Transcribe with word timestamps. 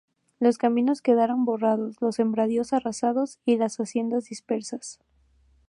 Los 0.39 0.57
caminos 0.57 1.03
quedaron 1.03 1.45
borrados, 1.45 2.01
los 2.01 2.15
sembradíos 2.15 2.73
arrasados 2.73 3.39
y 3.45 3.57
las 3.57 3.77
haciendas 3.79 4.25
dispersas. 4.25 4.97